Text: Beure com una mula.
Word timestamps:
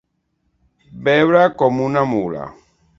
Beure 1.09 1.45
com 1.63 1.81
una 1.91 2.07
mula. 2.17 2.53